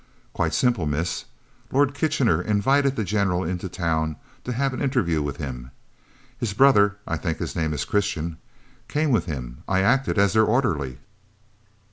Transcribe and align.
"Quite 0.33 0.55
simple, 0.55 0.87
miss. 0.87 1.25
Lord 1.71 1.93
Kitchener 1.93 2.41
invited 2.41 2.95
the 2.95 3.03
General 3.03 3.43
into 3.43 3.69
town 3.69 4.15
to 4.43 4.51
have 4.51 4.73
an 4.73 4.81
interview 4.81 5.21
with 5.21 5.37
him. 5.37 5.69
His 6.39 6.53
brother 6.55 6.97
I 7.05 7.17
think 7.17 7.37
his 7.37 7.55
name 7.55 7.71
is 7.71 7.85
Christian 7.85 8.37
came 8.87 9.11
with 9.11 9.25
him. 9.25 9.61
I 9.67 9.81
acted 9.81 10.17
as 10.17 10.33
their 10.33 10.43
orderly." 10.45 10.97